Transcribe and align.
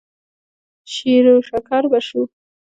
شېروشکر 0.93 1.83
به 1.91 1.99
شو. 2.07 2.21